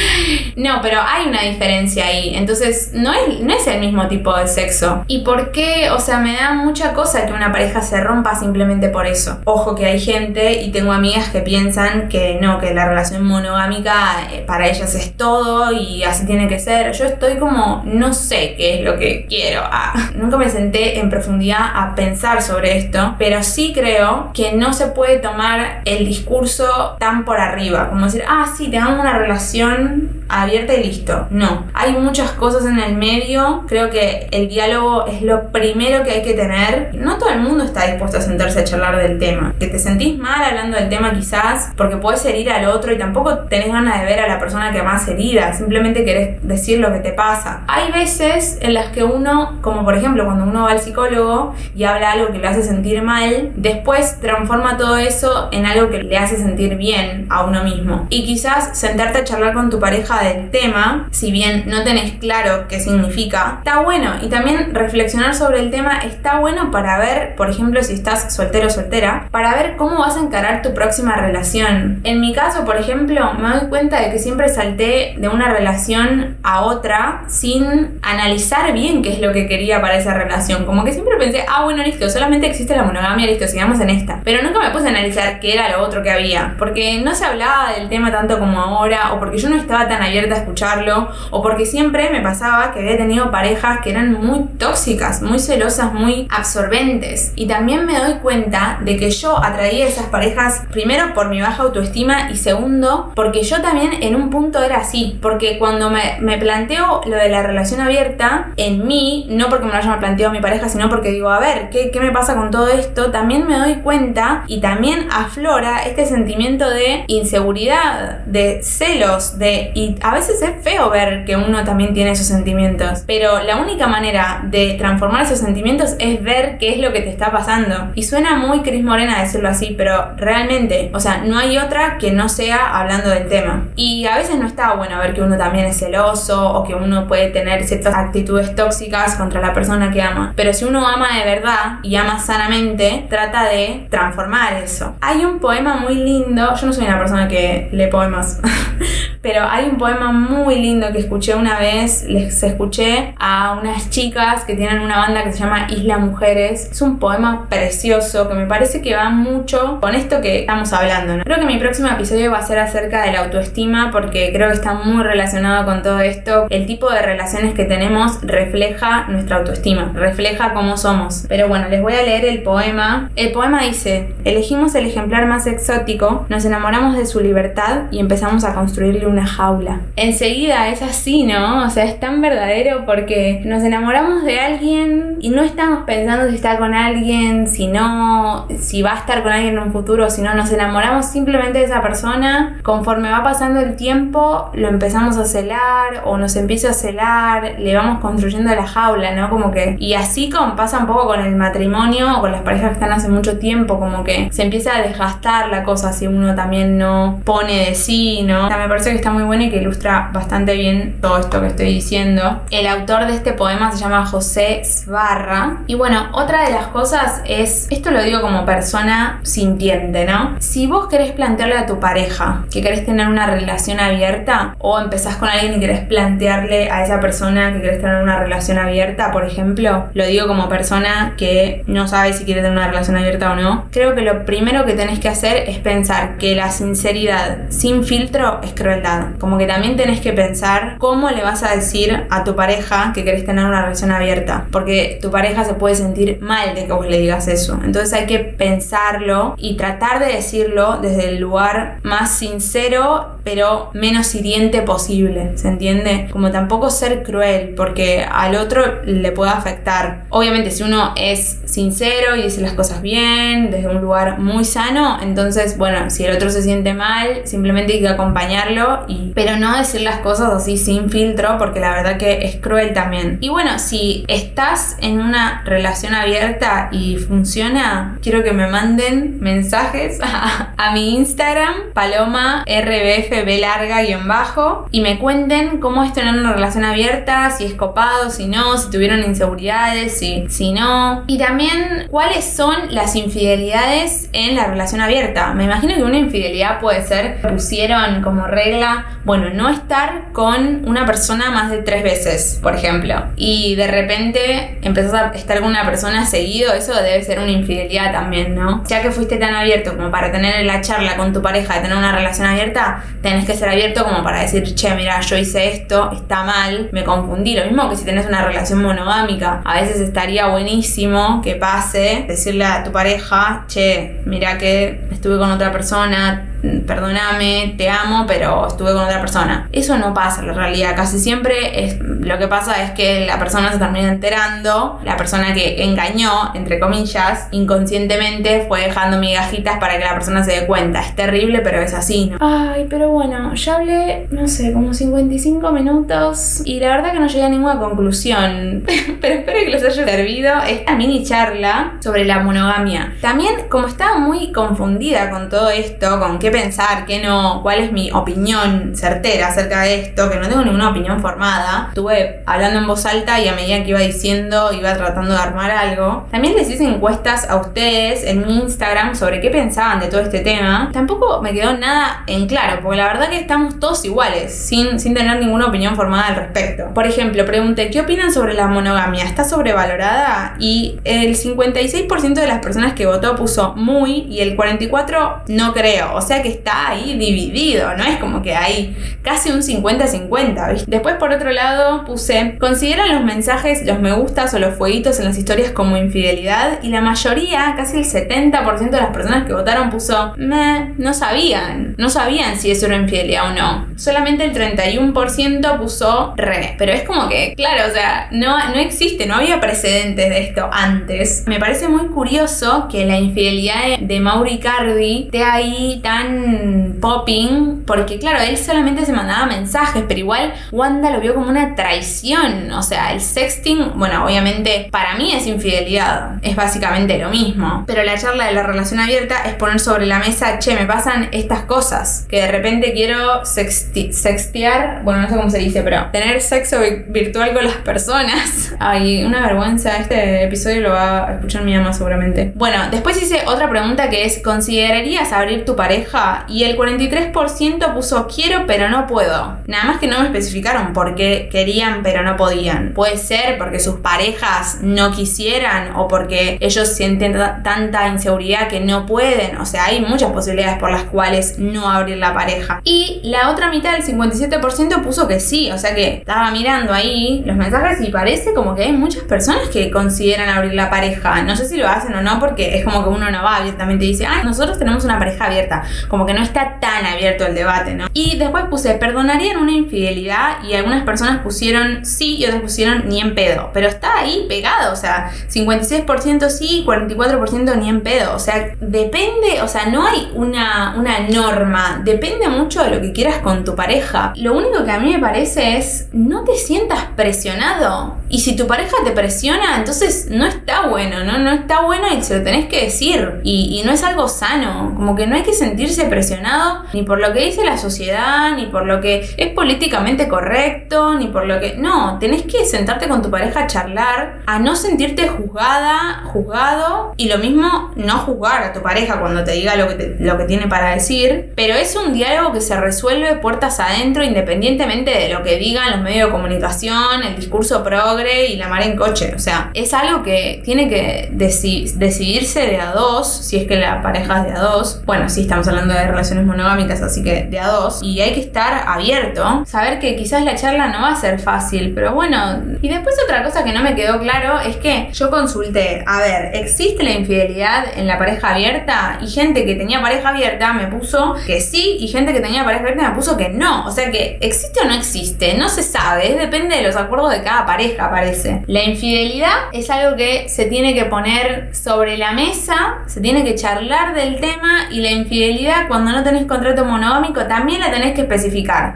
[0.57, 2.35] No, pero hay una diferencia ahí.
[2.35, 5.05] Entonces, no es, no es el mismo tipo de sexo.
[5.07, 5.91] ¿Y por qué?
[5.91, 9.39] O sea, me da mucha cosa que una pareja se rompa simplemente por eso.
[9.45, 14.29] Ojo que hay gente y tengo amigas que piensan que no, que la relación monogámica
[14.33, 18.55] eh, para ellas es todo y así tiene que ser yo estoy como, no sé
[18.57, 19.63] qué es lo que quiero.
[19.65, 24.73] Ah, nunca me senté en profundidad a pensar sobre esto, pero sí creo que no
[24.73, 30.18] se puede tomar el discurso tan por arriba, como decir, ah, sí, tengamos una relación
[30.29, 31.27] abierta y listo.
[31.31, 36.11] No, hay muchas cosas en el medio, creo que el diálogo es lo primero que
[36.11, 36.95] hay que tener.
[36.95, 39.55] No todo el mundo está dispuesto a sentarse a charlar del tema.
[39.59, 43.39] Que te sentís mal hablando del tema quizás porque puedes herir al otro y tampoco
[43.39, 47.01] tenés ganas de ver a la persona que más herida, simplemente querés decir lo que
[47.01, 47.63] te pasa.
[47.69, 51.85] Hay veces en las que uno, como por ejemplo cuando uno va al psicólogo y
[51.85, 56.17] habla algo que le hace sentir mal, después transforma todo eso en algo que le
[56.17, 58.07] hace sentir bien a uno mismo.
[58.11, 62.67] Y quizás sentarte a charlar con tu pareja del tema, si bien no tenés claro
[62.69, 64.15] qué significa, está bueno.
[64.23, 68.69] Y también reflexionar sobre el tema está bueno para ver, por ejemplo, si estás soltero
[68.69, 72.01] o soltera, para ver cómo vas a encarar tu próxima relación.
[72.05, 76.37] En mi caso, por ejemplo, me doy cuenta de que siempre salté de una relación
[76.43, 80.65] a otra sin analizar bien qué es lo que quería para esa relación.
[80.65, 84.21] Como que siempre pensé, ah, bueno, listo, solamente existe la monogamia, listo, sigamos en esta.
[84.25, 87.25] Pero nunca me puse a analizar qué era lo otro que había, porque no se
[87.25, 91.09] hablaba del tema tanto como ahora, o porque yo no estaba tan abierta a escucharlo,
[91.31, 95.93] o porque siempre me pasaba que había tenido parejas que eran muy tóxicas, muy celosas,
[95.93, 97.33] muy absorbentes.
[97.37, 101.41] Y también me doy cuenta de que yo atraía a esas parejas, primero por mi
[101.41, 106.19] baja autoestima y segundo, porque yo también en un punto era así, porque cuando me,
[106.21, 110.33] me planteo lo de la relación abierta, en mí, no porque me lo haya planteado
[110.33, 113.11] mi pareja, sino porque digo, a ver, ¿qué, ¿qué me pasa con todo esto?
[113.11, 119.73] También me doy cuenta y también aflora este sentimiento de inseguridad, de celos, de...
[120.03, 124.43] a veces es feo ver que uno también tiene esos sentimientos, pero la única manera
[124.45, 127.93] de transformar esos sentimientos es ver qué es lo que te está pasando.
[127.95, 132.13] Y suena muy Cris Morena decirlo así, pero realmente, o sea, no hay otra que
[132.13, 133.69] no sea hablando del tema.
[133.77, 137.07] Y a veces no está bueno ver que uno también es celoso o que uno
[137.07, 140.33] puede tener ciertas actitudes tóxicas contra la persona que ama.
[140.37, 144.95] Pero si uno ama de verdad y ama sanamente, trata de transformar eso.
[145.01, 148.41] Hay un poema muy lindo, yo no soy una persona que lee poemas,
[149.23, 154.45] pero hay un poema muy lindo que escuché una vez, les escuché a unas chicas
[154.45, 156.71] que tienen una banda que se llama Isla Mujeres.
[156.71, 161.23] Es un poema precioso que me parece que va mucho con esto que estamos hablando.
[161.25, 164.55] Creo que mi próximo episodio va a ser acerca de la autoestima porque creo que
[164.55, 166.47] está muy relacionado con todo esto.
[166.49, 171.25] El tipo de relaciones que tenemos refleja nuestra autoestima, refleja cómo somos.
[171.29, 173.11] Pero bueno, les voy a leer el poema.
[173.17, 178.45] El poema dice, elegimos el ejemplar más exótico, nos enamoramos de su libertad y empezamos
[178.45, 179.68] a construirle un una jaula.
[179.97, 181.65] Enseguida es así, ¿no?
[181.65, 186.37] O sea, es tan verdadero porque nos enamoramos de alguien y no estamos pensando si
[186.37, 190.23] está con alguien, si no, si va a estar con alguien en un futuro, si
[190.23, 192.59] no, nos enamoramos simplemente de esa persona.
[192.63, 197.75] Conforme va pasando el tiempo, lo empezamos a celar o nos empieza a celar, le
[197.75, 199.31] vamos construyendo la jaula, ¿no?
[199.31, 202.69] Como que, y así como pasa un poco con el matrimonio o con las parejas
[202.69, 206.35] que están hace mucho tiempo, como que se empieza a desgastar la cosa si uno
[206.35, 208.47] también no pone de sí, ¿no?
[208.47, 211.41] O sea, me parece que está muy bueno y que ilustra bastante bien todo esto
[211.41, 212.43] que estoy diciendo.
[212.51, 215.59] El autor de este poema se llama José Svarra.
[215.67, 220.37] Y bueno, otra de las cosas es, esto lo digo como persona sintiente, ¿no?
[220.41, 225.17] Si vos querés plantearle a tu pareja que querés tener una relación abierta o empezás
[225.17, 229.25] con alguien y querés plantearle a esa persona que querés tener una relación abierta, por
[229.25, 233.37] ejemplo, lo digo como persona que no sabe si quiere tener una relación abierta o
[233.37, 237.85] no, creo que lo primero que tenés que hacer es pensar que la sinceridad sin
[237.85, 239.17] filtro es crueldad.
[239.19, 243.03] Como que también tenés que pensar cómo le vas a decir a tu pareja que
[243.03, 246.87] querés tener una relación abierta, porque tu pareja se puede sentir mal de que vos
[246.87, 247.59] le digas eso.
[247.65, 254.15] Entonces hay que pensarlo y tratar de decirlo desde el lugar más sincero, pero menos
[254.15, 256.09] hiriente posible, ¿se entiende?
[256.13, 260.05] Como tampoco ser cruel, porque al otro le puede afectar.
[260.11, 264.99] Obviamente si uno es sincero y dice las cosas bien, desde un lugar muy sano,
[265.03, 269.57] entonces, bueno, si el otro se siente mal, simplemente hay que acompañarlo, y, pero no
[269.57, 273.19] decir las cosas así sin filtro, porque la verdad que es cruel también.
[273.21, 279.99] Y bueno, si estás en una relación abierta y funciona, quiero que me manden mensajes
[280.03, 286.35] a, mi Instagram, paloma rbfb larga guion bajo, y me cuenten cómo es tener una
[286.35, 291.05] relación abierta, si es copado, si no, si tuvieron inseguridades, si, si no.
[291.07, 295.33] Y también cuáles son las infidelidades en la relación abierta.
[295.35, 300.87] Me imagino que una infidelidad puede ser, pusieron como regla, bueno, no estar con una
[300.87, 303.05] persona más de tres veces, por ejemplo.
[303.17, 307.93] Y de repente empezás a estar con una persona seguido, eso debe ser una infidelidad
[307.93, 308.65] también, ¿no?
[308.67, 311.77] Ya que fuiste tan abierto como para tener la charla con tu pareja de tener
[311.77, 315.91] una relación abierta, tenés que ser abierto como para decir, che, mira, yo hice esto,
[315.93, 317.35] está mal, me confundí.
[317.35, 322.45] Lo mismo que si tenés una relación monogámica, a veces estaría buenísimo que pase, decirle
[322.45, 326.29] a tu pareja, che, mira que estuve con otra persona,
[326.67, 329.18] perdóname, te amo, pero estuve con otra persona.
[329.53, 330.77] Eso no pasa en la realidad.
[330.77, 335.35] Casi siempre es, lo que pasa es que la persona se termina enterando, la persona
[335.35, 340.81] que engañó, entre comillas, inconscientemente fue dejando migajitas para que la persona se dé cuenta.
[340.81, 342.19] Es terrible, pero es así, ¿no?
[342.21, 347.07] Ay, pero bueno, ya hablé, no sé, como 55 minutos y la verdad que no
[347.07, 348.65] llegué a ninguna conclusión.
[349.01, 352.95] pero espero que les haya servido esta mini charla sobre la monogamia.
[353.01, 357.73] También, como estaba muy confundida con todo esto, con qué pensar, qué no, cuál es
[357.73, 361.67] mi opinión certera acerca de esto, que no tengo ninguna opinión formada.
[361.69, 365.51] Estuve hablando en voz alta y a medida que iba diciendo, iba tratando de armar
[365.51, 366.07] algo.
[366.11, 370.21] También les hice encuestas a ustedes en mi Instagram sobre qué pensaban de todo este
[370.21, 370.71] tema.
[370.73, 374.95] Tampoco me quedó nada en claro, porque la verdad que estamos todos iguales, sin, sin
[374.95, 376.73] tener ninguna opinión formada al respecto.
[376.75, 379.05] Por ejemplo, pregunté, ¿qué opinan sobre la monogamia?
[379.05, 380.37] ¿Está sobrevalorada?
[380.39, 385.95] Y el 56% de las personas que votó puso muy y el 44% no creo.
[385.95, 390.65] O sea, que está ahí dividido, no es como que hay casi un 50-50.
[390.67, 395.07] Después, por otro lado, puse, consideran los mensajes, los me gustas o los fueguitos en
[395.07, 399.71] las historias como infidelidad y la mayoría, casi el 70% de las personas que votaron
[399.71, 403.67] puso, me, no sabían, no sabían si eso era infidelidad o no.
[403.77, 409.07] Solamente el 31% puso re, pero es como que, claro, o sea, no, no existe,
[409.07, 411.25] no había precedentes de esto antes.
[411.27, 417.99] Me parece muy curioso que la infidelidad de Mauri Cardi esté ahí tan popping, porque
[417.99, 422.51] claro, él solamente se mandaba mensajes, pero igual Wanda lo vio como una traición.
[422.53, 427.65] O sea, el sexting, bueno, obviamente para mí es infidelidad, es básicamente lo mismo.
[427.67, 431.09] Pero la charla de la relación abierta es poner sobre la mesa, che, me pasan
[431.13, 436.21] estas cosas, que de repente quiero sextear, bueno, no sé cómo se dice, pero tener
[436.21, 438.55] sexo virtual con las personas.
[438.59, 442.33] Ay, una vergüenza, este episodio lo va a escuchar mi mamá seguramente.
[442.35, 448.07] Bueno, después hice otra pregunta que es, ¿considerarías abrir tu pareja y el 43% puso
[448.07, 449.37] quiero pero no puedo.
[449.47, 452.73] Nada más que no me especificaron por qué querían pero no podían.
[452.75, 458.87] Puede ser porque sus parejas no quisieran o porque ellos sienten tanta inseguridad que no
[458.87, 459.37] pueden.
[459.39, 462.61] O sea, hay muchas posibilidades por las cuales no abrir la pareja.
[462.65, 465.51] Y la otra mitad, el 57%, puso que sí.
[465.51, 469.49] O sea que estaba mirando ahí los mensajes y parece como que hay muchas personas
[469.49, 471.23] que consideran abrir la pareja.
[471.23, 473.85] No sé si lo hacen o no porque es como que uno no va abiertamente
[473.85, 477.35] y dice, ah, nosotros tenemos una pareja abierta como que no está tan abierto el
[477.35, 477.87] debate, ¿no?
[477.93, 483.01] Y después puse, perdonarían una infidelidad y algunas personas pusieron sí y otras pusieron ni
[483.01, 488.19] en pedo, pero está ahí pegado, o sea, 56% sí, 44% ni en pedo, o
[488.19, 493.19] sea, depende, o sea, no hay una, una norma, depende mucho de lo que quieras
[493.19, 494.13] con tu pareja.
[494.17, 497.97] Lo único que a mí me parece es, no te sientas presionado.
[498.09, 501.19] Y si tu pareja te presiona, entonces no está bueno, ¿no?
[501.19, 503.21] No está bueno y se lo tenés que decir.
[503.23, 507.01] Y, y no es algo sano, como que no hay que sentirse presionado ni por
[507.01, 511.41] lo que dice la sociedad, ni por lo que es políticamente correcto, ni por lo
[511.41, 511.57] que...
[511.57, 517.09] No, tenés que sentarte con tu pareja a charlar, a no sentirte juzgada, juzgado, y
[517.09, 520.47] lo mismo no juzgar a tu pareja cuando te diga lo que, lo que tiene
[520.49, 525.37] para decir, pero es un diálogo que se resuelve puertas adentro independientemente de lo que
[525.37, 529.13] digan los medios de comunicación, el discurso progre y la mar en coche.
[529.15, 533.83] O sea, es algo que tiene que decidirse de a dos, si es que la
[533.83, 534.81] pareja es de a dos.
[534.85, 537.83] Bueno, sí, estamos hablando de relaciones monogámicas, así que de a dos.
[537.83, 541.73] Y hay que estar abierto, saber que quizás la charla no va a ser fácil,
[541.75, 542.43] pero bueno.
[542.63, 546.31] Y después otra cosa que no me quedó claro es que yo consulté, a ver,
[546.35, 548.99] ¿existe la infidelidad en la pareja abierta?
[549.03, 552.63] Y gente que tenía pareja abierta me puso que sí, y gente que tenía pareja
[552.63, 553.67] abierta me puso que no.
[553.67, 555.35] O sea que, ¿existe o no existe?
[555.35, 558.43] No se sabe, depende de los acuerdos de cada pareja, parece.
[558.47, 563.35] La infidelidad es algo que se tiene que poner sobre la mesa, se tiene que
[563.35, 568.03] charlar del tema y la infidelidad cuando no tenés contrato monogámico también la tenés que
[568.03, 568.28] especificar.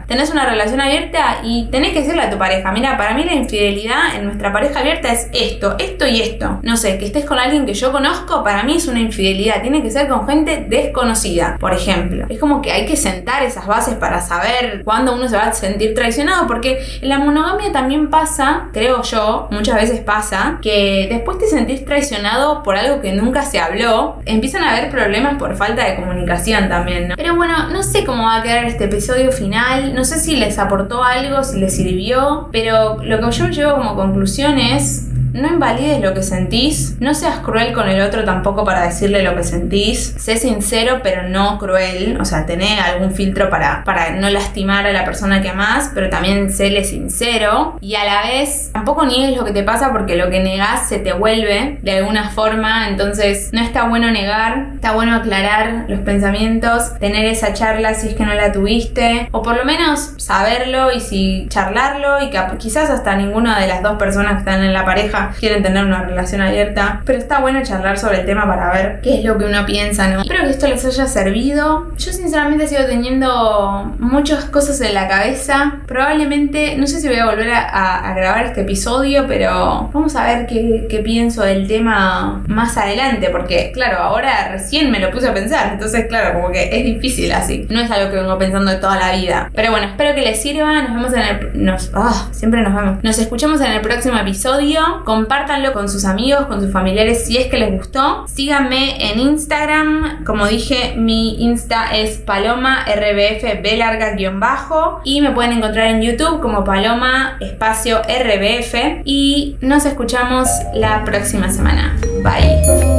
[0.07, 3.33] Tenés una relación abierta y tenés que decirle a tu pareja, mira, para mí la
[3.33, 6.59] infidelidad en nuestra pareja abierta es esto, esto y esto.
[6.63, 9.81] No sé, que estés con alguien que yo conozco, para mí es una infidelidad, tiene
[9.81, 12.25] que ser con gente desconocida, por ejemplo.
[12.29, 15.53] Es como que hay que sentar esas bases para saber cuándo uno se va a
[15.53, 21.37] sentir traicionado, porque en la monogamia también pasa, creo yo, muchas veces pasa, que después
[21.37, 25.85] te sentís traicionado por algo que nunca se habló, empiezan a haber problemas por falta
[25.85, 27.13] de comunicación también.
[27.15, 30.57] Pero bueno, no sé cómo va a quedar este episodio final, no sé si les
[30.59, 35.99] aportó algo, si les sirvió, pero lo que yo llevo como conclusión es no invalides
[35.99, 40.15] lo que sentís, no seas cruel con el otro tampoco para decirle lo que sentís,
[40.17, 44.93] sé sincero pero no cruel, o sea, tené algún filtro para, para no lastimar a
[44.93, 47.77] la persona que amás, pero también séle sincero.
[47.81, 50.99] Y a la vez tampoco niegues lo que te pasa porque lo que negás se
[50.99, 56.97] te vuelve de alguna forma, entonces no está bueno negar, está bueno aclarar los pensamientos,
[56.99, 60.99] tener esa charla si es que no la tuviste, o por lo menos saberlo y
[60.99, 64.85] si charlarlo y que quizás hasta ninguna de las dos personas que están en la
[64.85, 68.99] pareja quieren tener una relación abierta, pero está bueno charlar sobre el tema para ver
[69.01, 70.21] qué es lo que uno piensa, ¿no?
[70.21, 71.87] Espero que esto les haya servido.
[71.97, 75.79] Yo sinceramente sigo teniendo muchas cosas en la cabeza.
[75.87, 80.45] Probablemente, no sé si voy a volver a, grabar este episodio, pero vamos a ver
[80.47, 85.73] qué, pienso del tema más adelante, porque claro, ahora recién me lo puse a pensar,
[85.73, 87.65] entonces claro, como que es difícil así.
[87.69, 89.49] No es algo que vengo pensando de toda la vida.
[89.53, 90.81] Pero bueno, espero que les sirva.
[90.83, 91.65] Nos vemos en el...
[91.65, 93.03] Nos, ah, siempre nos vemos.
[93.03, 97.47] Nos escuchamos en el próximo episodio compártanlo con sus amigos, con sus familiares si es
[97.47, 98.25] que les gustó.
[98.27, 105.21] Síganme en Instagram, como dije, mi Insta es paloma rbf b larga guion bajo y
[105.21, 111.95] me pueden encontrar en YouTube como paloma espacio rbf y nos escuchamos la próxima semana.
[112.23, 112.92] Bye.